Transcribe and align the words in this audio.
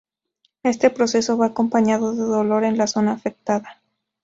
Este 0.63 0.89
proceso 0.89 1.37
va 1.37 1.45
acompañado 1.45 2.15
de 2.15 2.23
dolor 2.23 2.63
en 2.63 2.75
la 2.75 2.87
zona 2.87 3.11
afectada. 3.11 3.83